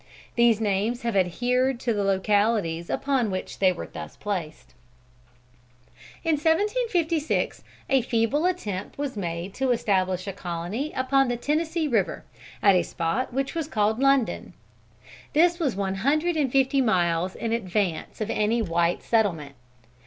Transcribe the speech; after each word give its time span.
These 0.35 0.59
names 0.59 1.03
have 1.03 1.15
adhered 1.15 1.79
to 1.81 1.93
the 1.93 2.03
localities 2.03 2.89
upon 2.89 3.29
which 3.29 3.59
they 3.59 3.71
were 3.71 3.85
thus 3.85 4.15
placed. 4.17 4.73
In 6.23 6.37
1756 6.37 7.63
a 7.87 8.01
feeble 8.01 8.47
attempt 8.47 8.97
was 8.97 9.15
made 9.15 9.53
to 9.53 9.69
establish 9.69 10.25
a 10.25 10.33
colony 10.33 10.91
upon 10.95 11.27
the 11.27 11.37
Tennessee 11.37 11.87
river, 11.87 12.25
at 12.63 12.73
a 12.73 12.81
spot 12.81 13.31
which 13.31 13.53
was 13.53 13.67
called 13.67 13.99
London. 13.99 14.53
This 15.33 15.59
was 15.59 15.75
one 15.75 15.93
hundred 16.01 16.35
and 16.35 16.51
fifty 16.51 16.81
miles 16.81 17.35
in 17.35 17.53
advance 17.53 18.21
of 18.21 18.31
any 18.31 18.59
white 18.59 19.03
settlement. 19.03 19.53